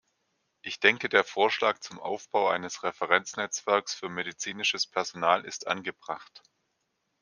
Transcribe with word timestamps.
Ich 0.63 0.79
denke, 0.79 1.09
der 1.09 1.23
Vorschlag 1.23 1.77
zum 1.77 1.99
Aufbau 1.99 2.47
eines 2.49 2.81
Referenznetzwerks 2.81 3.93
für 3.93 4.09
medizinisches 4.09 4.87
Personal 4.87 5.45
ist 5.45 5.67
angebracht. 5.67 6.41